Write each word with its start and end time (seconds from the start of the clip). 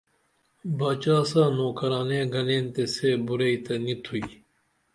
باچا 0.77 1.17
ساں 1.29 1.49
نوکرانے 1.57 2.19
گنین 2.33 2.65
تے 2.73 2.83
سے 2.93 3.09
بُراعی 3.25 3.57
تہ 3.65 3.73
نی 3.83 3.93
تُھوئی 4.03 4.25